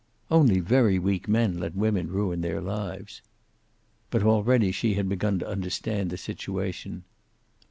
"Only 0.31 0.59
very 0.59 0.97
weak 0.97 1.27
men 1.27 1.59
let 1.59 1.75
women 1.75 2.07
ruin 2.07 2.41
their 2.41 2.59
lives." 2.59 3.21
But 4.09 4.23
already 4.23 4.71
she 4.71 4.99
began 4.99 5.37
to 5.37 5.47
understand 5.47 6.09
the 6.09 6.17
situation. 6.17 7.03